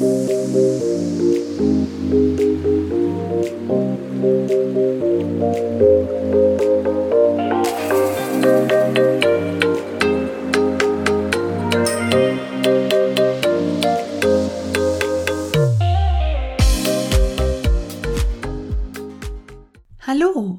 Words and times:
Hallo 0.00 0.16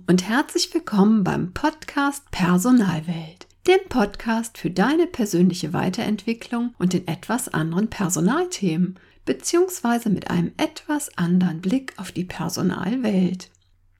und 0.05 0.29
herzlich 0.29 0.71
willkommen 0.71 1.23
beim 1.23 1.51
Podcast 1.53 2.29
Personalwelt, 2.29 3.47
dem 3.65 3.79
Podcast 3.89 4.59
für 4.59 4.69
deine 4.69 5.07
persönliche 5.07 5.73
Weiterentwicklung 5.73 6.75
und 6.77 6.93
in 6.93 7.07
etwas 7.07 7.51
anderen 7.51 7.89
Personalthemen, 7.89 8.99
beziehungsweise 9.25 10.09
mit 10.09 10.29
einem 10.29 10.51
etwas 10.57 11.17
anderen 11.17 11.61
Blick 11.61 11.93
auf 11.97 12.11
die 12.11 12.25
Personalwelt. 12.25 13.49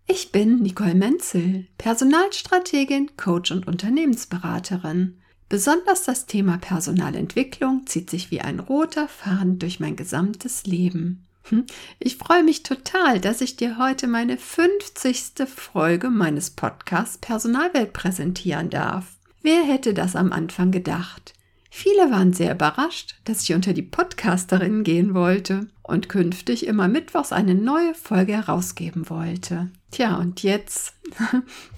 Ich 0.08 0.32
bin 0.32 0.60
Nicole 0.60 0.96
Menzel, 0.96 1.68
Personalstrategin, 1.78 3.16
Coach 3.16 3.52
und 3.52 3.68
Unternehmensberaterin. 3.68 5.22
Besonders 5.48 6.04
das 6.04 6.26
Thema 6.26 6.58
Personalentwicklung 6.58 7.86
zieht 7.86 8.10
sich 8.10 8.32
wie 8.32 8.42
ein 8.42 8.60
roter 8.60 9.08
Faden 9.08 9.60
durch 9.60 9.80
mein 9.80 9.96
gesamtes 9.96 10.66
Leben. 10.66 11.26
Hm, 11.44 11.66
ich 12.00 12.18
freue 12.18 12.44
mich 12.44 12.64
total, 12.64 13.20
dass 13.20 13.42
ich 13.42 13.56
dir 13.56 13.78
heute 13.78 14.08
meine 14.08 14.38
50. 14.38 15.48
Folge 15.48 16.10
meines 16.10 16.52
Podcasts 16.52 17.18
Personalwelt 17.18 17.94
präsentieren 17.94 18.70
darf. 18.70 19.06
Wer 19.42 19.64
hätte 19.64 19.94
das 19.94 20.16
am 20.16 20.32
Anfang 20.32 20.72
gedacht? 20.72 21.34
Viele 21.74 22.12
waren 22.12 22.34
sehr 22.34 22.54
überrascht, 22.54 23.16
dass 23.24 23.44
ich 23.44 23.56
unter 23.56 23.72
die 23.72 23.82
Podcasterinnen 23.82 24.84
gehen 24.84 25.14
wollte 25.14 25.68
und 25.82 26.10
künftig 26.10 26.68
immer 26.68 26.90
mittwochs 26.90 27.32
eine 27.32 27.56
neue 27.56 27.96
Folge 27.96 28.34
herausgeben 28.34 29.10
wollte. 29.10 29.72
Tja, 29.90 30.18
und 30.18 30.44
jetzt 30.44 30.96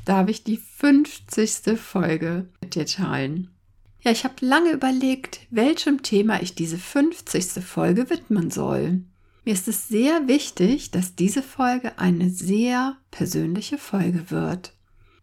darf 0.05 0.30
ich 0.30 0.44
die 0.44 0.58
50. 0.58 1.80
Folge 1.80 2.47
mit 2.59 2.73
dir 2.73 2.88
teilen. 2.88 3.52
Ja, 4.02 4.09
ich 4.09 4.23
habe 4.23 4.33
lange 4.41 4.72
überlegt, 4.72 5.41
welchem 5.52 6.02
Thema 6.02 6.41
ich 6.41 6.55
diese 6.55 6.80
50. 6.80 7.63
Folge 7.63 8.09
widmen 8.09 8.50
soll. 8.50 9.03
Mir 9.45 9.53
ist 9.53 9.67
es 9.67 9.88
sehr 9.89 10.28
wichtig, 10.28 10.89
dass 10.89 11.16
diese 11.16 11.44
Folge 11.44 12.00
eine 12.00 12.31
sehr 12.31 12.97
persönliche 13.11 13.78
Folge 13.78 14.31
wird. 14.31 14.72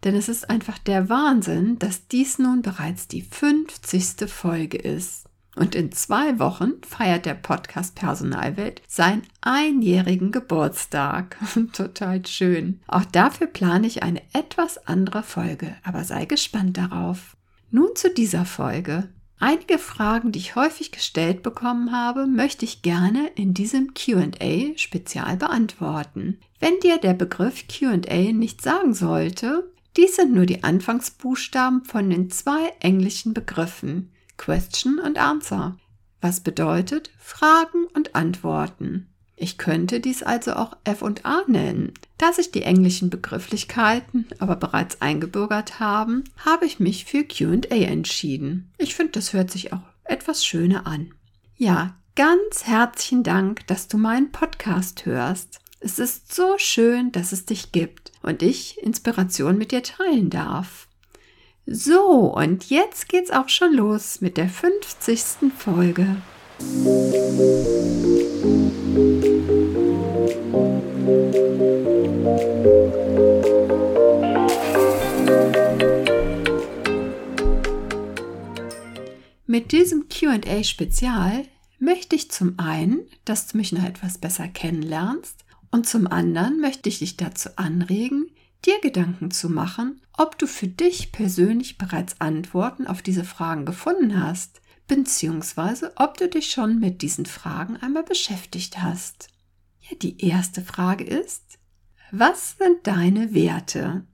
Denn 0.04 0.14
es 0.14 0.28
ist 0.28 0.48
einfach 0.48 0.78
der 0.78 1.08
Wahnsinn, 1.08 1.78
dass 1.78 2.08
dies 2.08 2.38
nun 2.38 2.62
bereits 2.62 3.08
die 3.08 3.22
50. 3.22 4.28
Folge 4.30 4.78
ist. 4.78 5.26
Und 5.56 5.74
in 5.74 5.92
zwei 5.92 6.38
Wochen 6.38 6.74
feiert 6.86 7.26
der 7.26 7.34
Podcast 7.34 7.94
Personalwelt 7.94 8.80
seinen 8.86 9.22
einjährigen 9.40 10.30
Geburtstag. 10.30 11.36
Total 11.72 12.24
schön. 12.24 12.80
Auch 12.86 13.04
dafür 13.04 13.46
plane 13.48 13.86
ich 13.86 14.02
eine 14.02 14.22
etwas 14.32 14.86
andere 14.86 15.22
Folge, 15.22 15.74
aber 15.82 16.04
sei 16.04 16.24
gespannt 16.24 16.78
darauf. 16.78 17.36
Nun 17.70 17.90
zu 17.94 18.12
dieser 18.12 18.44
Folge. 18.44 19.08
Einige 19.38 19.78
Fragen, 19.78 20.32
die 20.32 20.38
ich 20.38 20.54
häufig 20.54 20.92
gestellt 20.92 21.42
bekommen 21.42 21.92
habe, 21.92 22.26
möchte 22.26 22.64
ich 22.64 22.82
gerne 22.82 23.28
in 23.36 23.54
diesem 23.54 23.94
QA 23.94 24.76
spezial 24.76 25.36
beantworten. 25.38 26.38
Wenn 26.58 26.78
dir 26.80 26.98
der 26.98 27.14
Begriff 27.14 27.64
QA 27.66 28.32
nicht 28.32 28.60
sagen 28.60 28.92
sollte, 28.92 29.70
dies 30.00 30.16
sind 30.16 30.32
nur 30.32 30.46
die 30.46 30.64
Anfangsbuchstaben 30.64 31.84
von 31.84 32.08
den 32.08 32.30
zwei 32.30 32.72
englischen 32.80 33.34
Begriffen 33.34 34.10
Question 34.38 34.98
und 34.98 35.18
Answer, 35.18 35.76
was 36.22 36.40
bedeutet 36.40 37.10
Fragen 37.18 37.84
und 37.92 38.14
Antworten. 38.14 39.10
Ich 39.36 39.58
könnte 39.58 40.00
dies 40.00 40.22
also 40.22 40.54
auch 40.54 40.74
F&A 40.84 41.42
nennen. 41.46 41.92
Da 42.16 42.32
sich 42.32 42.50
die 42.50 42.62
englischen 42.62 43.10
Begrifflichkeiten 43.10 44.24
aber 44.38 44.56
bereits 44.56 45.02
eingebürgert 45.02 45.80
haben, 45.80 46.24
habe 46.46 46.64
ich 46.64 46.80
mich 46.80 47.04
für 47.04 47.22
Q&A 47.22 47.74
entschieden. 47.74 48.72
Ich 48.78 48.94
finde, 48.94 49.12
das 49.12 49.34
hört 49.34 49.50
sich 49.50 49.74
auch 49.74 49.82
etwas 50.04 50.46
schöner 50.46 50.86
an. 50.86 51.12
Ja, 51.58 51.94
ganz 52.16 52.64
herzlichen 52.64 53.22
Dank, 53.22 53.66
dass 53.66 53.86
du 53.86 53.98
meinen 53.98 54.32
Podcast 54.32 55.04
hörst. 55.04 55.60
Es 55.78 55.98
ist 55.98 56.34
so 56.34 56.54
schön, 56.56 57.12
dass 57.12 57.32
es 57.32 57.44
dich 57.44 57.70
gibt 57.70 57.99
und 58.22 58.42
ich 58.42 58.78
Inspiration 58.78 59.58
mit 59.58 59.72
dir 59.72 59.82
teilen 59.82 60.30
darf. 60.30 60.88
So, 61.66 62.34
und 62.34 62.68
jetzt 62.70 63.08
geht's 63.08 63.30
auch 63.30 63.48
schon 63.48 63.74
los 63.74 64.20
mit 64.20 64.36
der 64.36 64.48
50. 64.48 65.52
Folge. 65.56 66.16
Mit 79.46 79.72
diesem 79.72 80.08
QA-Spezial 80.08 81.44
möchte 81.78 82.16
ich 82.16 82.30
zum 82.30 82.58
einen, 82.58 83.00
dass 83.24 83.46
du 83.46 83.56
mich 83.56 83.72
noch 83.72 83.84
etwas 83.84 84.18
besser 84.18 84.48
kennenlernst 84.48 85.44
und 85.70 85.86
zum 85.86 86.06
anderen 86.06 86.60
möchte 86.60 86.88
ich 86.88 86.98
dich 86.98 87.16
dazu 87.16 87.50
anregen, 87.56 88.30
dir 88.64 88.80
Gedanken 88.80 89.30
zu 89.30 89.48
machen, 89.48 90.00
ob 90.16 90.38
du 90.38 90.46
für 90.46 90.68
dich 90.68 91.12
persönlich 91.12 91.78
bereits 91.78 92.20
Antworten 92.20 92.86
auf 92.86 93.02
diese 93.02 93.24
Fragen 93.24 93.64
gefunden 93.64 94.22
hast, 94.22 94.60
beziehungsweise 94.86 95.92
ob 95.96 96.16
du 96.16 96.28
dich 96.28 96.50
schon 96.50 96.80
mit 96.80 97.02
diesen 97.02 97.26
Fragen 97.26 97.76
einmal 97.76 98.02
beschäftigt 98.02 98.82
hast. 98.82 99.28
Ja, 99.80 99.96
die 99.96 100.24
erste 100.26 100.62
Frage 100.62 101.04
ist, 101.04 101.58
was 102.10 102.56
sind 102.58 102.86
deine 102.86 103.32
Werte? 103.32 104.04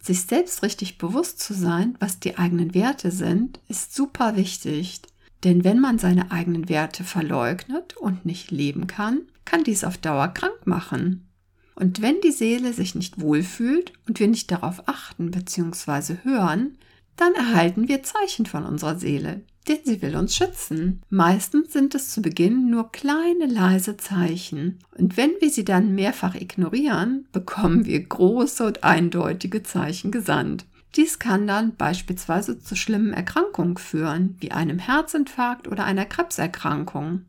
Sich 0.00 0.22
selbst 0.22 0.62
richtig 0.62 0.98
bewusst 0.98 1.40
zu 1.40 1.52
sein, 1.52 1.96
was 2.00 2.20
die 2.20 2.38
eigenen 2.38 2.74
Werte 2.74 3.10
sind, 3.10 3.60
ist 3.68 3.94
super 3.94 4.36
wichtig. 4.36 5.02
Denn 5.44 5.64
wenn 5.64 5.78
man 5.78 5.98
seine 5.98 6.30
eigenen 6.30 6.68
Werte 6.68 7.04
verleugnet 7.04 7.96
und 7.96 8.24
nicht 8.24 8.50
leben 8.50 8.86
kann, 8.86 9.26
kann 9.46 9.64
dies 9.64 9.84
auf 9.84 9.96
Dauer 9.96 10.28
krank 10.28 10.66
machen. 10.66 11.26
Und 11.74 12.02
wenn 12.02 12.20
die 12.22 12.32
Seele 12.32 12.72
sich 12.72 12.94
nicht 12.94 13.20
wohlfühlt 13.20 13.92
und 14.06 14.18
wir 14.20 14.28
nicht 14.28 14.50
darauf 14.50 14.88
achten 14.88 15.30
bzw. 15.30 16.16
hören, 16.22 16.76
dann 17.16 17.34
erhalten 17.34 17.88
wir 17.88 18.02
Zeichen 18.02 18.46
von 18.46 18.64
unserer 18.64 18.98
Seele, 18.98 19.42
denn 19.68 19.78
sie 19.84 20.02
will 20.02 20.16
uns 20.16 20.36
schützen. 20.36 21.02
Meistens 21.08 21.72
sind 21.72 21.94
es 21.94 22.10
zu 22.10 22.22
Beginn 22.22 22.70
nur 22.70 22.92
kleine, 22.92 23.46
leise 23.46 23.96
Zeichen. 23.96 24.78
Und 24.96 25.16
wenn 25.16 25.32
wir 25.40 25.50
sie 25.50 25.64
dann 25.64 25.94
mehrfach 25.94 26.34
ignorieren, 26.34 27.26
bekommen 27.32 27.86
wir 27.86 28.02
große 28.02 28.66
und 28.66 28.84
eindeutige 28.84 29.62
Zeichen 29.62 30.10
gesandt. 30.10 30.66
Dies 30.94 31.18
kann 31.18 31.46
dann 31.46 31.76
beispielsweise 31.76 32.58
zu 32.58 32.74
schlimmen 32.74 33.12
Erkrankungen 33.12 33.76
führen, 33.76 34.36
wie 34.40 34.52
einem 34.52 34.78
Herzinfarkt 34.78 35.68
oder 35.68 35.84
einer 35.84 36.06
Krebserkrankung. 36.06 37.26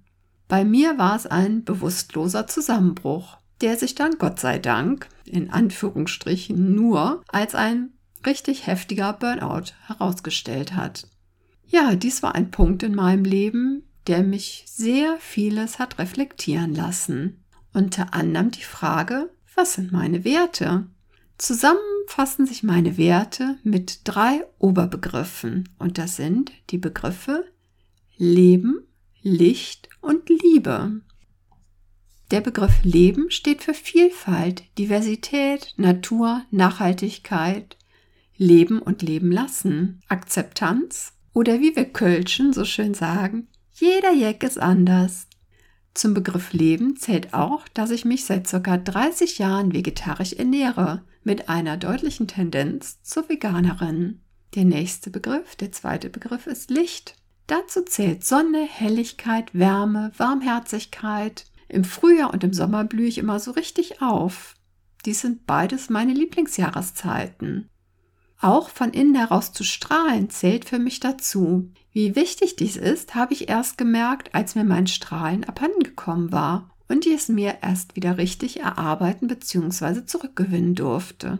Bei 0.47 0.63
mir 0.63 0.97
war 0.97 1.16
es 1.16 1.28
ein 1.28 1.63
bewusstloser 1.63 2.47
Zusammenbruch, 2.47 3.38
der 3.62 3.78
sich 3.78 3.96
dann 3.96 4.18
Gott 4.18 4.40
sei 4.40 4.59
Dank 4.59 5.08
in 5.25 5.50
Anführungsstrichen 5.50 6.75
nur 6.75 7.24
als 7.28 7.56
ein 7.56 7.91
richtig 8.25 8.68
heftiger 8.68 9.13
Burnout 9.13 9.74
herausgestellt 9.88 10.74
hat. 10.74 11.07
Ja, 11.66 11.96
dies 11.96 12.24
war 12.24 12.36
ein 12.36 12.52
Punkt 12.52 12.84
in 12.84 12.96
meinem 12.96 13.25
Leben, 13.25 13.84
der 14.07 14.24
mich 14.24 14.63
sehr 14.68 15.18
vieles 15.19 15.80
hat 15.80 16.00
reflektieren 16.00 16.74
lassen. 16.74 17.44
Unter 17.74 18.13
anderem 18.13 18.52
die 18.52 18.63
Frage, 18.63 19.30
was 19.56 19.74
sind 19.74 19.91
meine 19.91 20.24
Werte? 20.24 20.88
Zusammen 21.38 21.80
fassen 22.07 22.46
sich 22.46 22.63
meine 22.63 22.97
Werte 22.97 23.57
mit 23.63 24.02
drei 24.06 24.44
Oberbegriffen 24.59 25.69
und 25.78 25.97
das 25.97 26.16
sind 26.16 26.52
die 26.69 26.78
Begriffe 26.78 27.46
Leben, 28.16 28.80
Licht 29.22 29.89
und 30.01 30.29
Liebe. 30.29 31.01
Der 32.31 32.41
Begriff 32.41 32.83
Leben 32.83 33.31
steht 33.31 33.63
für 33.63 33.73
Vielfalt, 33.73 34.63
Diversität, 34.77 35.73
Natur, 35.77 36.44
Nachhaltigkeit, 36.51 37.77
Leben 38.35 38.79
und 38.79 39.01
Leben 39.01 39.31
lassen, 39.31 40.01
Akzeptanz 40.07 41.13
oder 41.33 41.59
wie 41.61 41.75
wir 41.75 41.85
Kölschen 41.85 42.53
so 42.53 42.65
schön 42.65 42.94
sagen, 42.94 43.47
jeder 43.73 44.13
Jeck 44.13 44.44
ist 44.44 44.59
anders. 44.59 45.27
Zum 45.94 46.13
Begriff 46.13 46.53
Leben 46.53 46.95
zählt 46.95 47.33
auch, 47.33 47.67
dass 47.69 47.91
ich 47.91 48.05
mich 48.05 48.25
seit 48.25 48.49
ca. 48.49 48.77
30 48.77 49.39
Jahren 49.39 49.73
vegetarisch 49.73 50.33
ernähre, 50.33 51.03
mit 51.23 51.49
einer 51.49 51.75
deutlichen 51.75 52.27
Tendenz 52.27 53.03
zur 53.03 53.27
Veganerin. 53.29 54.21
Der 54.55 54.63
nächste 54.63 55.09
Begriff, 55.09 55.55
der 55.55 55.71
zweite 55.71 56.09
Begriff 56.09 56.47
ist 56.47 56.69
Licht. 56.69 57.17
Dazu 57.47 57.81
zählt 57.81 58.25
Sonne, 58.25 58.63
Helligkeit, 58.63 59.53
Wärme, 59.53 60.11
Warmherzigkeit. 60.17 61.45
Im 61.69 61.85
Frühjahr 61.85 62.33
und 62.33 62.44
im 62.44 62.53
Sommer 62.53 62.83
blühe 62.83 63.07
ich 63.07 63.17
immer 63.17 63.39
so 63.39 63.51
richtig 63.51 64.01
auf. 64.01 64.55
Dies 65.05 65.21
sind 65.21 65.45
beides 65.45 65.89
meine 65.89 66.13
Lieblingsjahreszeiten. 66.13 67.69
Auch 68.39 68.69
von 68.69 68.91
innen 68.91 69.15
heraus 69.15 69.51
zu 69.53 69.63
strahlen 69.63 70.29
zählt 70.29 70.65
für 70.65 70.77
mich 70.77 70.99
dazu. 70.99 71.71
Wie 71.91 72.15
wichtig 72.15 72.55
dies 72.55 72.75
ist, 72.75 73.15
habe 73.15 73.33
ich 73.33 73.49
erst 73.49 73.77
gemerkt, 73.77 74.35
als 74.35 74.55
mir 74.55 74.63
mein 74.63 74.85
Strahlen 74.85 75.44
abhandengekommen 75.44 76.31
war 76.31 76.69
und 76.88 77.05
ich 77.05 77.13
es 77.13 77.29
mir 77.29 77.59
erst 77.61 77.95
wieder 77.95 78.17
richtig 78.17 78.59
erarbeiten 78.59 79.27
bzw. 79.27 80.05
zurückgewinnen 80.05 80.75
durfte. 80.75 81.39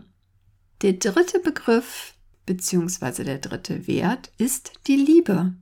Der 0.82 0.94
dritte 0.94 1.38
Begriff 1.38 2.14
bzw. 2.46 3.24
der 3.24 3.38
dritte 3.38 3.86
Wert 3.86 4.32
ist 4.38 4.72
die 4.86 4.96
Liebe. 4.96 5.54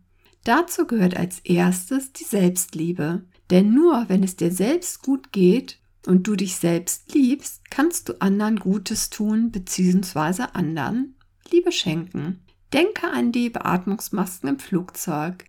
Dazu 0.47 0.87
gehört 0.87 1.17
als 1.17 1.41
erstes 1.41 2.13
die 2.13 2.23
Selbstliebe. 2.23 3.25
Denn 3.51 3.75
nur 3.75 4.05
wenn 4.07 4.23
es 4.23 4.37
dir 4.37 4.53
selbst 4.53 5.03
gut 5.03 5.33
geht 5.33 5.81
und 6.07 6.29
du 6.29 6.37
dich 6.37 6.55
selbst 6.55 7.13
liebst, 7.13 7.69
kannst 7.69 8.09
du 8.09 8.21
anderen 8.21 8.61
Gutes 8.61 9.11
tun 9.11 9.51
bzw. 9.51 10.45
anderen 10.53 11.17
Liebe 11.51 11.73
schenken. 11.73 12.45
Denke 12.73 13.11
an 13.11 13.33
die 13.33 13.51
Beatmungsmasken 13.51 14.51
im 14.51 14.61
Flugzeug. 14.61 15.47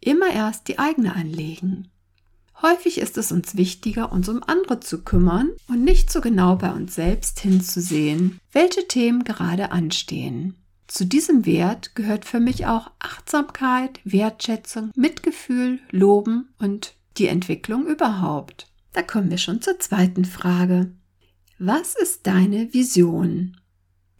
Immer 0.00 0.32
erst 0.32 0.66
die 0.66 0.80
eigene 0.80 1.14
anlegen. 1.14 1.92
Häufig 2.62 2.98
ist 2.98 3.18
es 3.18 3.30
uns 3.30 3.56
wichtiger, 3.56 4.10
uns 4.10 4.28
um 4.28 4.42
andere 4.42 4.80
zu 4.80 5.04
kümmern 5.04 5.50
und 5.68 5.84
nicht 5.84 6.10
so 6.10 6.20
genau 6.20 6.56
bei 6.56 6.72
uns 6.72 6.96
selbst 6.96 7.38
hinzusehen, 7.38 8.40
welche 8.50 8.88
Themen 8.88 9.22
gerade 9.22 9.70
anstehen. 9.70 10.56
Zu 10.92 11.06
diesem 11.06 11.46
Wert 11.46 11.94
gehört 11.94 12.26
für 12.26 12.38
mich 12.38 12.66
auch 12.66 12.90
Achtsamkeit, 12.98 13.98
Wertschätzung, 14.04 14.90
Mitgefühl, 14.94 15.80
Loben 15.90 16.50
und 16.58 16.96
die 17.16 17.28
Entwicklung 17.28 17.86
überhaupt. 17.86 18.66
Da 18.92 19.00
kommen 19.00 19.30
wir 19.30 19.38
schon 19.38 19.62
zur 19.62 19.78
zweiten 19.78 20.26
Frage. 20.26 20.92
Was 21.58 21.94
ist 21.94 22.26
deine 22.26 22.74
Vision? 22.74 23.56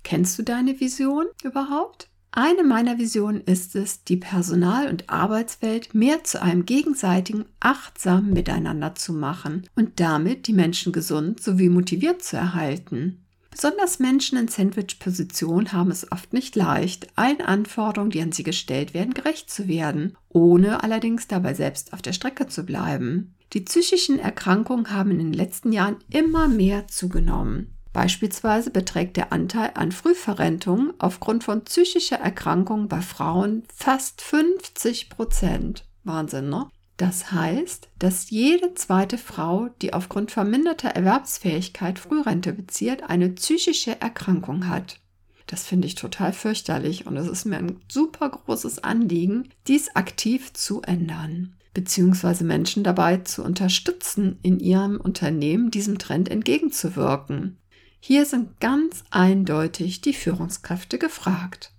Kennst 0.02 0.38
du 0.38 0.44
deine 0.44 0.80
Vision 0.80 1.26
überhaupt? 1.44 2.08
Eine 2.30 2.64
meiner 2.64 2.96
Visionen 2.96 3.42
ist 3.42 3.76
es, 3.76 4.04
die 4.04 4.16
Personal- 4.16 4.88
und 4.88 5.10
Arbeitswelt 5.10 5.94
mehr 5.94 6.24
zu 6.24 6.40
einem 6.40 6.64
gegenseitigen, 6.64 7.44
achtsamen 7.60 8.32
Miteinander 8.32 8.94
zu 8.94 9.12
machen 9.12 9.69
und 9.76 10.00
damit 10.00 10.46
die 10.46 10.54
Menschen 10.54 10.94
gesund 10.94 11.42
sowie 11.42 11.69
motiviert 11.69 12.22
zu 12.22 12.38
erhalten. 12.38 13.21
Besonders 13.52 13.99
Menschen 13.99 14.38
in 14.38 14.49
Sandwich-Position 14.49 15.72
haben 15.72 15.90
es 15.90 16.10
oft 16.10 16.32
nicht 16.32 16.56
leicht, 16.56 17.08
allen 17.16 17.43
Anforderungen, 17.43 18.10
die 18.10 18.22
an 18.22 18.32
sie 18.32 18.44
gestellt 18.44 18.94
werden, 18.94 19.12
gerecht 19.12 19.50
zu 19.50 19.69
werden, 19.69 20.16
ohne 20.31 20.82
allerdings 20.82 21.28
dabei 21.28 21.52
selbst 21.52 21.93
auf 21.93 22.00
der 22.00 22.14
Strecke 22.14 22.49
zu 22.49 22.64
bleiben. 22.64 23.34
Die 23.52 23.60
psychischen 23.60 24.19
Erkrankungen 24.19 24.90
haben 24.90 25.10
in 25.10 25.19
den 25.19 25.32
letzten 25.34 25.70
Jahren 25.70 25.96
immer 26.08 26.49
mehr 26.49 26.88
zugenommen. 26.88 27.76
Beispielsweise 27.93 28.70
beträgt 28.70 29.19
der 29.19 29.32
Anteil 29.32 29.72
an 29.75 29.93
Frühverrentung 29.93 30.94
aufgrund 30.98 31.44
von 31.44 31.62
psychischer 31.62 32.16
Erkrankungen 32.16 32.88
bei 32.88 33.02
Frauen 33.02 33.64
fast 33.72 34.22
50 34.22 35.10
Prozent. 35.10 35.84
Wahnsinn, 36.05 36.48
ne? 36.48 36.69
Das 37.02 37.32
heißt, 37.32 37.88
dass 37.99 38.31
jede 38.31 38.75
zweite 38.75 39.19
Frau, 39.19 39.70
die 39.82 39.93
aufgrund 39.93 40.31
verminderter 40.31 40.90
Erwerbsfähigkeit 40.90 41.99
Frührente 41.99 42.52
bezieht, 42.52 43.02
eine 43.02 43.28
psychische 43.31 44.00
Erkrankung 44.00 44.69
hat. 44.69 45.00
Das 45.49 45.64
finde 45.64 45.88
ich 45.88 45.96
total 45.96 46.32
fürchterlich 46.32 47.04
und 47.08 47.16
es 47.16 47.26
ist 47.26 47.44
mir 47.44 47.56
ein 47.56 47.81
super 47.90 48.28
großes 48.28 48.84
Anliegen, 48.84 49.49
dies 49.66 49.96
aktiv 49.96 50.52
zu 50.52 50.81
ändern, 50.82 51.56
beziehungsweise 51.75 52.44
Menschen 52.44 52.84
dabei 52.84 53.16
zu 53.16 53.43
unterstützen, 53.43 54.38
in 54.44 54.60
ihrem 54.60 55.00
Unternehmen 55.00 55.72
diesem 55.72 55.98
Trend 55.98 56.28
entgegenzuwirken. 56.28 57.58
Hier 57.98 58.26
sind 58.26 58.60
ganz 58.60 59.02
eindeutig 59.10 60.02
die 60.02 60.14
Führungskräfte 60.14 60.98
gefragt. 60.98 61.72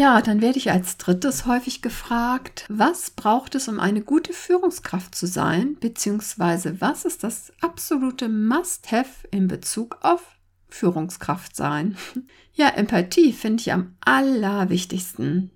Ja, 0.00 0.22
dann 0.22 0.40
werde 0.40 0.56
ich 0.56 0.70
als 0.70 0.96
drittes 0.96 1.44
häufig 1.44 1.82
gefragt, 1.82 2.64
was 2.70 3.10
braucht 3.10 3.54
es, 3.54 3.68
um 3.68 3.78
eine 3.78 4.00
gute 4.00 4.32
Führungskraft 4.32 5.14
zu 5.14 5.26
sein, 5.26 5.76
beziehungsweise 5.78 6.80
was 6.80 7.04
ist 7.04 7.22
das 7.22 7.52
absolute 7.60 8.30
Must-Have 8.30 9.28
in 9.30 9.46
Bezug 9.46 9.98
auf 10.00 10.22
Führungskraft 10.70 11.54
sein? 11.54 11.98
Ja, 12.54 12.68
Empathie 12.68 13.32
finde 13.34 13.60
ich 13.60 13.72
am 13.72 13.94
allerwichtigsten. 14.00 15.50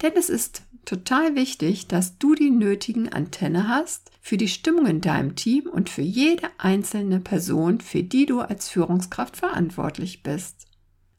Denn 0.00 0.12
es 0.16 0.30
ist 0.30 0.62
total 0.86 1.34
wichtig, 1.34 1.86
dass 1.86 2.18
du 2.18 2.34
die 2.34 2.50
nötigen 2.50 3.10
Antenne 3.10 3.68
hast 3.68 4.10
für 4.22 4.38
die 4.38 4.48
Stimmung 4.48 4.86
in 4.86 5.00
deinem 5.02 5.36
Team 5.36 5.66
und 5.66 5.90
für 5.90 6.02
jede 6.02 6.48
einzelne 6.56 7.20
Person, 7.20 7.80
für 7.80 8.02
die 8.02 8.24
du 8.24 8.40
als 8.40 8.70
Führungskraft 8.70 9.36
verantwortlich 9.36 10.22
bist. 10.22 10.66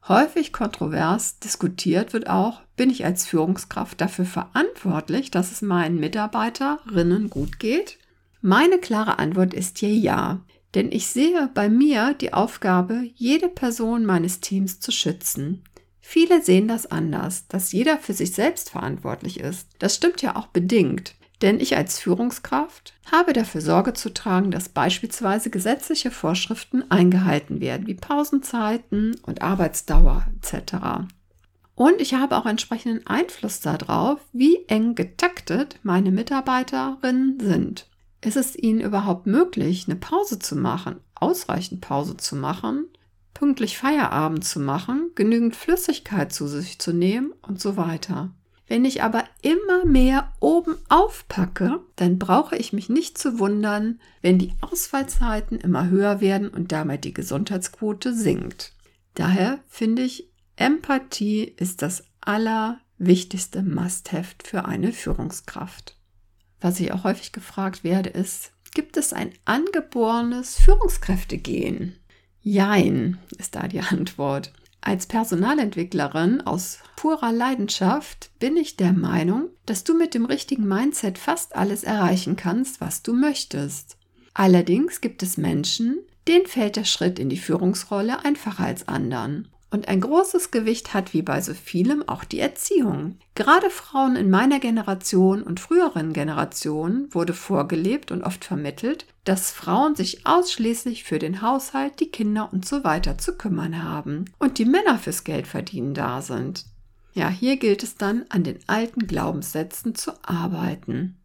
Häufig 0.08 0.52
kontrovers 0.52 1.40
diskutiert 1.40 2.12
wird 2.12 2.30
auch, 2.30 2.62
bin 2.76 2.90
ich 2.90 3.06
als 3.06 3.26
Führungskraft 3.26 4.02
dafür 4.02 4.26
verantwortlich, 4.26 5.32
dass 5.32 5.52
es 5.52 5.62
meinen 5.62 5.98
Mitarbeiterinnen 6.00 7.30
gut 7.30 7.58
geht? 7.58 8.00
Meine 8.42 8.80
klare 8.80 9.18
Antwort 9.18 9.54
ist 9.54 9.78
hier 9.78 9.96
ja, 9.96 10.42
denn 10.76 10.92
ich 10.92 11.08
sehe 11.08 11.50
bei 11.54 11.70
mir 11.70 12.16
die 12.16 12.34
Aufgabe, 12.34 13.10
jede 13.16 13.48
Person 13.48 14.06
meines 14.06 14.42
Teams 14.42 14.82
zu 14.82 14.92
schützen. 14.92 15.64
Viele 16.02 16.42
sehen 16.42 16.68
das 16.68 16.86
anders, 16.86 17.48
dass 17.48 17.72
jeder 17.72 17.98
für 17.98 18.14
sich 18.14 18.34
selbst 18.34 18.72
verantwortlich 18.72 19.40
ist. 19.40 19.70
Das 19.80 19.96
stimmt 19.96 20.22
ja 20.22 20.36
auch 20.36 20.48
bedingt. 20.48 21.16
Denn 21.44 21.60
ich 21.60 21.76
als 21.76 22.00
Führungskraft 22.00 22.94
habe 23.12 23.34
dafür 23.34 23.60
Sorge 23.60 23.92
zu 23.92 24.14
tragen, 24.14 24.50
dass 24.50 24.70
beispielsweise 24.70 25.50
gesetzliche 25.50 26.10
Vorschriften 26.10 26.90
eingehalten 26.90 27.60
werden, 27.60 27.86
wie 27.86 27.96
Pausenzeiten 27.96 29.18
und 29.24 29.42
Arbeitsdauer 29.42 30.26
etc. 30.38 31.06
Und 31.76 32.00
ich 32.00 32.14
habe 32.14 32.38
auch 32.38 32.46
entsprechenden 32.46 33.06
Einfluss 33.08 33.60
darauf, 33.60 34.22
wie 34.32 34.64
eng 34.68 34.96
getaktet 34.96 35.80
meine 35.84 36.12
Mitarbeiterinnen 36.12 37.38
sind. 37.42 37.90
Ist 38.22 38.38
es 38.38 38.56
ihnen 38.56 38.80
überhaupt 38.80 39.28
möglich, 39.28 39.84
eine 39.86 39.98
Pause 39.98 40.40
zu 40.40 40.56
machen, 40.56 41.02
ausreichend 41.14 41.82
Pause 41.82 42.16
zu 42.16 42.38
machen, 42.38 42.86
pünktlich 43.34 43.78
Feierabend 43.78 44.46
zu 44.46 44.62
machen, 44.62 45.12
genügend 45.16 45.58
Flüssigkeit 45.58 46.32
zu 46.32 46.48
sich 46.48 46.80
zu 46.80 46.94
nehmen 46.94 47.34
und 47.42 47.60
so 47.60 47.76
weiter? 47.76 48.30
Wenn 48.68 48.86
ich 48.86 49.04
aber 49.04 49.26
immer 49.42 49.86
mehr 49.86 50.32
oben 50.40 50.76
aufpacke, 50.90 51.82
dann 51.96 52.18
brauche 52.18 52.56
ich 52.56 52.72
mich 52.72 52.90
nicht 52.90 53.18
zu 53.18 53.40
wundern, 53.40 54.00
wenn 54.22 54.40
die 54.40 54.54
Ausfallzeiten 54.62 55.60
immer 55.60 55.90
höher 55.90 56.22
werden 56.22 56.50
und 56.50 56.72
damit 56.72 57.04
die 57.04 57.14
Gesundheitsquote 57.14 58.14
sinkt. 58.14 58.74
Daher 59.16 59.60
finde 59.68 60.04
ich, 60.04 60.30
Empathie 60.56 61.44
ist 61.44 61.82
das 61.82 62.06
allerwichtigste 62.22 63.64
Must-Have 63.64 64.36
für 64.44 64.66
eine 64.66 64.92
Führungskraft. 64.92 65.98
Was 66.62 66.80
ich 66.80 66.94
auch 66.94 67.04
häufig 67.04 67.34
gefragt 67.34 67.84
werde, 67.84 68.10
ist, 68.10 68.54
gibt 68.74 68.98
es 68.98 69.12
ein 69.12 69.34
angeborenes 69.46 70.56
Führungskräftegehen? 70.56 71.98
Jein, 72.42 73.18
ist 73.38 73.56
da 73.56 73.68
die 73.68 73.82
Antwort. 73.82 74.54
Als 74.86 75.06
Personalentwicklerin 75.08 76.42
aus 76.42 76.80
purer 76.98 77.32
Leidenschaft 77.32 78.32
bin 78.40 78.58
ich 78.58 78.76
der 78.76 78.92
Meinung, 78.92 79.48
dass 79.66 79.86
du 79.86 79.98
mit 79.98 80.14
dem 80.14 80.26
richtigen 80.26 80.68
Mindset 80.68 81.18
fast 81.18 81.56
alles 81.56 81.86
erreichen 81.86 82.36
kannst, 82.36 82.82
was 82.82 83.02
du 83.02 83.14
möchtest. 83.14 83.96
Allerdings 84.34 85.00
gibt 85.00 85.24
es 85.24 85.38
Menschen, 85.38 86.00
denen 86.28 86.48
fällt 86.48 86.76
der 86.76 86.84
Schritt 86.84 87.18
in 87.18 87.30
die 87.30 87.38
Führungsrolle 87.38 88.26
einfacher 88.26 88.66
als 88.66 88.90
anderen. 88.90 89.48
Und 89.74 89.88
ein 89.88 90.02
großes 90.02 90.52
Gewicht 90.52 90.94
hat 90.94 91.16
wie 91.16 91.24
bei 91.24 91.42
so 91.42 91.56
vielem 91.56 92.08
auch 92.08 92.26
die 92.26 92.40
Erziehung. 92.40 93.18
Gerade 93.34 93.72
Frauen 93.72 94.16
in 94.16 94.30
meiner 94.30 94.60
Generation 94.60 95.42
und 95.42 95.60
früheren 95.60 96.14
Generationen 96.14 97.12
wurde 97.12 97.34
vorgelebt 97.34 98.12
und 98.12 98.22
oft 98.22 98.46
vermittelt, 98.46 99.08
dass 99.24 99.50
Frauen 99.50 99.96
sich 99.96 100.28
ausschließlich 100.28 101.04
für 101.04 101.18
den 101.18 101.42
Haushalt, 101.42 102.00
die 102.02 102.12
Kinder 102.12 102.54
und 102.54 102.68
so 102.68 102.84
weiter 102.84 103.18
zu 103.18 103.36
kümmern 103.36 103.82
haben 103.82 104.26
und 104.38 104.60
die 104.60 104.66
Männer 104.66 105.00
fürs 105.00 105.24
Geldverdienen 105.24 105.96
da 105.96 106.22
sind. 106.22 106.66
Ja, 107.14 107.30
hier 107.30 107.58
gilt 107.58 107.82
es 107.82 107.96
dann, 107.96 108.26
an 108.30 108.44
den 108.44 108.60
alten 108.68 109.08
Glaubenssätzen 109.08 109.96
zu 109.96 110.12
arbeiten. 110.22 111.18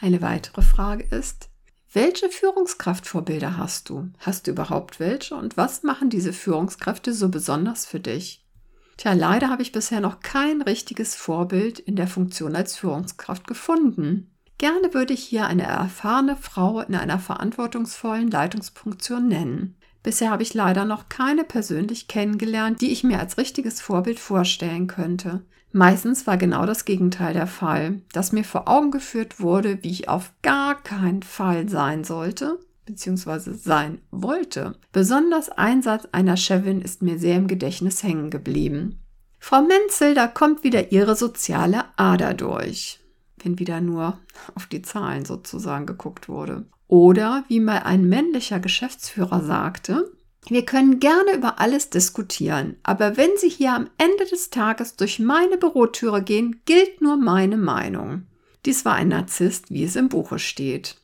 Eine 0.00 0.22
weitere 0.22 0.62
Frage 0.62 1.04
ist, 1.14 1.49
welche 1.92 2.28
Führungskraftvorbilder 2.28 3.56
hast 3.56 3.88
du? 3.88 4.10
Hast 4.18 4.46
du 4.46 4.52
überhaupt 4.52 5.00
welche? 5.00 5.34
Und 5.34 5.56
was 5.56 5.82
machen 5.82 6.08
diese 6.08 6.32
Führungskräfte 6.32 7.12
so 7.12 7.28
besonders 7.28 7.86
für 7.86 8.00
dich? 8.00 8.46
Tja, 8.96 9.14
leider 9.14 9.48
habe 9.48 9.62
ich 9.62 9.72
bisher 9.72 10.00
noch 10.00 10.20
kein 10.20 10.62
richtiges 10.62 11.16
Vorbild 11.16 11.78
in 11.78 11.96
der 11.96 12.06
Funktion 12.06 12.54
als 12.54 12.76
Führungskraft 12.76 13.46
gefunden. 13.46 14.30
Gerne 14.58 14.92
würde 14.92 15.14
ich 15.14 15.24
hier 15.24 15.46
eine 15.46 15.62
erfahrene 15.62 16.36
Frau 16.36 16.80
in 16.80 16.94
einer 16.94 17.18
verantwortungsvollen 17.18 18.30
Leitungsfunktion 18.30 19.26
nennen. 19.26 19.76
Bisher 20.02 20.30
habe 20.30 20.42
ich 20.42 20.54
leider 20.54 20.84
noch 20.84 21.08
keine 21.08 21.44
persönlich 21.44 22.08
kennengelernt, 22.08 22.80
die 22.80 22.92
ich 22.92 23.02
mir 23.02 23.18
als 23.18 23.38
richtiges 23.38 23.80
Vorbild 23.80 24.20
vorstellen 24.20 24.86
könnte. 24.86 25.42
Meistens 25.72 26.26
war 26.26 26.36
genau 26.36 26.66
das 26.66 26.84
Gegenteil 26.84 27.32
der 27.32 27.46
Fall, 27.46 28.00
dass 28.12 28.32
mir 28.32 28.44
vor 28.44 28.68
Augen 28.68 28.90
geführt 28.90 29.40
wurde, 29.40 29.82
wie 29.82 29.90
ich 29.90 30.08
auf 30.08 30.32
gar 30.42 30.82
keinen 30.82 31.22
Fall 31.22 31.68
sein 31.68 32.04
sollte 32.04 32.58
bzw. 32.86 33.52
sein 33.52 34.00
wollte. 34.10 34.76
Besonders 34.92 35.48
ein 35.50 35.82
Satz 35.82 36.08
einer 36.12 36.36
Chefin 36.36 36.80
ist 36.80 37.02
mir 37.02 37.18
sehr 37.18 37.36
im 37.36 37.46
Gedächtnis 37.46 38.02
hängen 38.02 38.30
geblieben. 38.30 38.98
Frau 39.38 39.62
Menzel, 39.62 40.14
da 40.14 40.26
kommt 40.26 40.64
wieder 40.64 40.92
Ihre 40.92 41.16
soziale 41.16 41.84
Ader 41.96 42.34
durch. 42.34 43.00
Wenn 43.42 43.58
wieder 43.58 43.80
nur 43.80 44.18
auf 44.54 44.66
die 44.66 44.82
Zahlen 44.82 45.24
sozusagen 45.24 45.86
geguckt 45.86 46.28
wurde. 46.28 46.66
Oder 46.88 47.44
wie 47.48 47.60
mal 47.60 47.78
ein 47.84 48.08
männlicher 48.08 48.58
Geschäftsführer 48.58 49.42
sagte, 49.42 50.10
wir 50.48 50.64
können 50.64 51.00
gerne 51.00 51.34
über 51.34 51.60
alles 51.60 51.90
diskutieren, 51.90 52.76
aber 52.82 53.16
wenn 53.16 53.30
Sie 53.36 53.48
hier 53.48 53.74
am 53.74 53.90
Ende 53.98 54.24
des 54.24 54.50
Tages 54.50 54.96
durch 54.96 55.18
meine 55.18 55.58
Bürotüre 55.58 56.22
gehen, 56.22 56.62
gilt 56.64 57.00
nur 57.02 57.16
meine 57.16 57.56
Meinung. 57.56 58.26
Dies 58.66 58.84
war 58.84 58.94
ein 58.94 59.08
Narzisst, 59.08 59.70
wie 59.70 59.84
es 59.84 59.96
im 59.96 60.08
Buche 60.08 60.38
steht. 60.38 60.96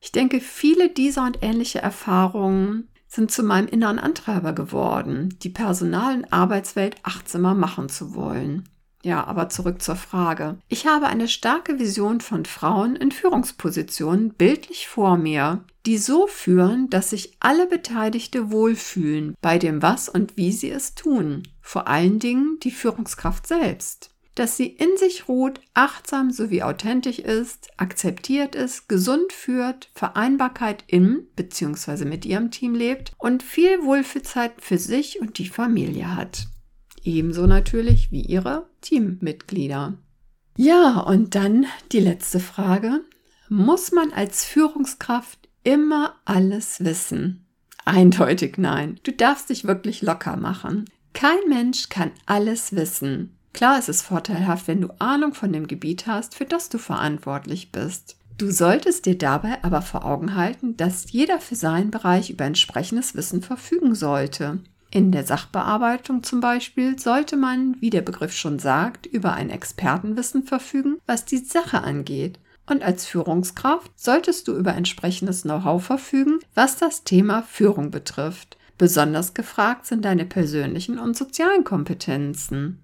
Ich 0.00 0.12
denke, 0.12 0.40
viele 0.40 0.88
dieser 0.88 1.24
und 1.24 1.38
ähnliche 1.42 1.80
Erfahrungen 1.80 2.88
sind 3.08 3.30
zu 3.30 3.42
meinem 3.42 3.68
inneren 3.68 3.98
Antreiber 3.98 4.52
geworden, 4.52 5.36
die 5.42 5.48
Personal- 5.48 6.16
und 6.16 6.32
Arbeitswelt 6.32 6.96
achtsamer 7.02 7.54
machen 7.54 7.88
zu 7.88 8.14
wollen. 8.14 8.68
Ja, 9.04 9.24
aber 9.24 9.48
zurück 9.48 9.80
zur 9.80 9.96
Frage. 9.96 10.58
Ich 10.68 10.86
habe 10.86 11.06
eine 11.06 11.28
starke 11.28 11.78
Vision 11.78 12.20
von 12.20 12.44
Frauen 12.44 12.96
in 12.96 13.12
Führungspositionen 13.12 14.34
bildlich 14.34 14.88
vor 14.88 15.16
mir, 15.16 15.64
die 15.86 15.98
so 15.98 16.26
führen, 16.26 16.90
dass 16.90 17.10
sich 17.10 17.36
alle 17.38 17.66
Beteiligte 17.66 18.50
wohlfühlen 18.50 19.34
bei 19.40 19.58
dem 19.58 19.82
Was 19.82 20.08
und 20.08 20.36
wie 20.36 20.52
sie 20.52 20.70
es 20.70 20.94
tun. 20.94 21.44
Vor 21.60 21.86
allen 21.86 22.18
Dingen 22.18 22.58
die 22.62 22.72
Führungskraft 22.72 23.46
selbst 23.46 24.10
dass 24.38 24.56
sie 24.56 24.68
in 24.68 24.96
sich 24.96 25.28
ruht, 25.28 25.60
achtsam 25.74 26.30
sowie 26.30 26.62
authentisch 26.62 27.18
ist, 27.18 27.70
akzeptiert 27.76 28.54
ist, 28.54 28.88
gesund 28.88 29.32
führt, 29.32 29.90
Vereinbarkeit 29.94 30.84
im 30.86 31.26
bzw. 31.34 32.04
mit 32.04 32.24
ihrem 32.24 32.52
Team 32.52 32.74
lebt 32.74 33.12
und 33.18 33.42
viel 33.42 33.82
Wohlfühlzeit 33.82 34.52
für 34.58 34.78
sich 34.78 35.20
und 35.20 35.38
die 35.38 35.48
Familie 35.48 36.14
hat. 36.14 36.46
Ebenso 37.04 37.46
natürlich 37.46 38.10
wie 38.10 38.22
ihre 38.22 38.68
Teammitglieder. 38.80 39.94
Ja, 40.56 41.00
und 41.00 41.34
dann 41.34 41.66
die 41.92 42.00
letzte 42.00 42.40
Frage. 42.40 43.02
Muss 43.48 43.92
man 43.92 44.12
als 44.12 44.44
Führungskraft 44.44 45.48
immer 45.62 46.14
alles 46.24 46.84
wissen? 46.84 47.46
Eindeutig 47.84 48.58
nein. 48.58 49.00
Du 49.04 49.12
darfst 49.12 49.50
dich 49.50 49.64
wirklich 49.64 50.02
locker 50.02 50.36
machen. 50.36 50.84
Kein 51.14 51.38
Mensch 51.48 51.88
kann 51.88 52.10
alles 52.26 52.74
wissen. 52.74 53.38
Klar 53.54 53.78
ist 53.78 53.88
es 53.88 54.02
vorteilhaft, 54.02 54.68
wenn 54.68 54.82
du 54.82 54.88
Ahnung 54.98 55.34
von 55.34 55.52
dem 55.52 55.66
Gebiet 55.66 56.06
hast, 56.06 56.34
für 56.34 56.44
das 56.44 56.68
du 56.68 56.78
verantwortlich 56.78 57.72
bist. 57.72 58.16
Du 58.36 58.52
solltest 58.52 59.06
dir 59.06 59.18
dabei 59.18 59.62
aber 59.64 59.82
vor 59.82 60.04
Augen 60.04 60.36
halten, 60.36 60.76
dass 60.76 61.10
jeder 61.10 61.40
für 61.40 61.56
seinen 61.56 61.90
Bereich 61.90 62.30
über 62.30 62.44
entsprechendes 62.44 63.16
Wissen 63.16 63.42
verfügen 63.42 63.96
sollte. 63.96 64.60
In 64.90 65.12
der 65.12 65.24
Sachbearbeitung 65.24 66.22
zum 66.22 66.40
Beispiel 66.40 66.98
sollte 66.98 67.36
man, 67.36 67.76
wie 67.80 67.90
der 67.90 68.00
Begriff 68.00 68.32
schon 68.32 68.58
sagt, 68.58 69.06
über 69.06 69.34
ein 69.34 69.50
Expertenwissen 69.50 70.44
verfügen, 70.44 70.98
was 71.06 71.26
die 71.26 71.38
Sache 71.38 71.82
angeht. 71.82 72.38
Und 72.66 72.82
als 72.82 73.06
Führungskraft 73.06 73.90
solltest 73.96 74.48
du 74.48 74.56
über 74.56 74.74
entsprechendes 74.74 75.42
Know-how 75.42 75.82
verfügen, 75.82 76.38
was 76.54 76.76
das 76.76 77.04
Thema 77.04 77.42
Führung 77.42 77.90
betrifft. 77.90 78.56
Besonders 78.78 79.34
gefragt 79.34 79.86
sind 79.86 80.04
deine 80.04 80.24
persönlichen 80.24 80.98
und 80.98 81.16
sozialen 81.16 81.64
Kompetenzen. 81.64 82.80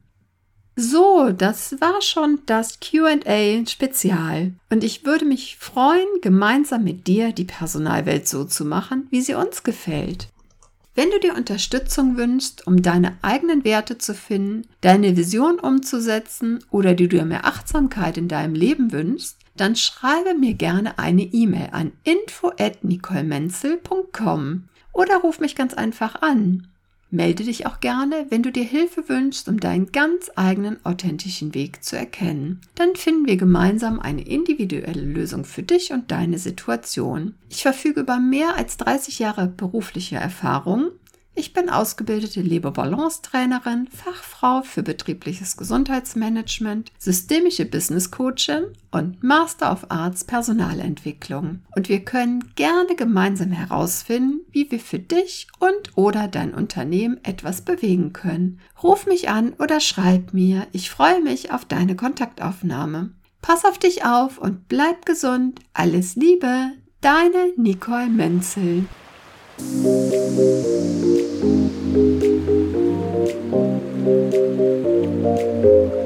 So, 0.76 1.30
das 1.30 1.80
war 1.80 2.02
schon 2.02 2.40
das 2.46 2.80
QA 2.80 3.64
Spezial. 3.66 4.52
Und 4.70 4.82
ich 4.82 5.06
würde 5.06 5.24
mich 5.24 5.56
freuen, 5.56 6.08
gemeinsam 6.20 6.82
mit 6.82 7.06
dir 7.06 7.32
die 7.32 7.44
Personalwelt 7.44 8.26
so 8.26 8.44
zu 8.44 8.64
machen, 8.64 9.06
wie 9.10 9.20
sie 9.20 9.34
uns 9.34 9.62
gefällt. 9.62 10.28
Wenn 10.96 11.10
du 11.10 11.18
dir 11.18 11.34
Unterstützung 11.34 12.16
wünschst, 12.16 12.68
um 12.68 12.80
deine 12.80 13.18
eigenen 13.20 13.64
Werte 13.64 13.98
zu 13.98 14.14
finden, 14.14 14.62
deine 14.80 15.16
Vision 15.16 15.58
umzusetzen 15.58 16.60
oder 16.70 16.94
du 16.94 17.08
dir 17.08 17.24
mehr 17.24 17.46
Achtsamkeit 17.46 18.16
in 18.16 18.28
deinem 18.28 18.54
Leben 18.54 18.92
wünschst, 18.92 19.38
dann 19.56 19.74
schreibe 19.74 20.34
mir 20.34 20.54
gerne 20.54 20.96
eine 20.98 21.22
E-Mail 21.22 21.70
an 21.72 21.90
info@nicolemenzel.com 22.04 24.68
oder 24.92 25.16
ruf 25.16 25.40
mich 25.40 25.56
ganz 25.56 25.74
einfach 25.74 26.22
an. 26.22 26.68
Melde 27.14 27.44
dich 27.44 27.64
auch 27.64 27.78
gerne, 27.78 28.26
wenn 28.30 28.42
du 28.42 28.50
dir 28.50 28.64
Hilfe 28.64 29.08
wünschst, 29.08 29.48
um 29.48 29.60
deinen 29.60 29.92
ganz 29.92 30.32
eigenen 30.34 30.84
authentischen 30.84 31.54
Weg 31.54 31.84
zu 31.84 31.96
erkennen. 31.96 32.60
Dann 32.74 32.96
finden 32.96 33.26
wir 33.26 33.36
gemeinsam 33.36 34.00
eine 34.00 34.26
individuelle 34.26 35.04
Lösung 35.04 35.44
für 35.44 35.62
dich 35.62 35.92
und 35.92 36.10
deine 36.10 36.38
Situation. 36.38 37.36
Ich 37.48 37.62
verfüge 37.62 38.00
über 38.00 38.18
mehr 38.18 38.56
als 38.56 38.78
30 38.78 39.20
Jahre 39.20 39.46
berufliche 39.46 40.16
Erfahrung 40.16 40.90
ich 41.34 41.52
bin 41.52 41.68
ausgebildete 41.68 42.40
Leber-Balance-Trainerin, 42.40 43.88
Fachfrau 43.88 44.62
für 44.62 44.82
betriebliches 44.82 45.56
Gesundheitsmanagement, 45.56 46.92
systemische 46.98 47.64
Business 47.64 48.10
Coachin 48.10 48.66
und 48.90 49.22
Master 49.22 49.72
of 49.72 49.86
Arts 49.88 50.24
Personalentwicklung. 50.24 51.60
Und 51.74 51.88
wir 51.88 52.04
können 52.04 52.54
gerne 52.54 52.94
gemeinsam 52.94 53.50
herausfinden, 53.50 54.40
wie 54.52 54.70
wir 54.70 54.80
für 54.80 55.00
dich 55.00 55.48
und 55.58 55.96
oder 55.96 56.28
dein 56.28 56.54
Unternehmen 56.54 57.18
etwas 57.24 57.62
bewegen 57.62 58.12
können. 58.12 58.60
Ruf 58.82 59.06
mich 59.06 59.28
an 59.28 59.54
oder 59.58 59.80
schreib 59.80 60.32
mir. 60.34 60.66
Ich 60.72 60.90
freue 60.90 61.20
mich 61.20 61.50
auf 61.50 61.64
deine 61.64 61.96
Kontaktaufnahme. 61.96 63.10
Pass 63.42 63.64
auf 63.64 63.78
dich 63.78 64.04
auf 64.04 64.38
und 64.38 64.68
bleib 64.68 65.04
gesund. 65.04 65.60
Alles 65.74 66.16
Liebe, 66.16 66.70
deine 67.00 67.52
Nicole 67.56 68.08
Menzel. 68.08 68.86
Thank 69.56 69.84
you. 75.94 76.03